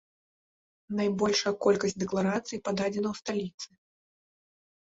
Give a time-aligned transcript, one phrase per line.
[0.99, 3.69] Найбольшая колькасць дэкларацый пададзена ў сталіцы.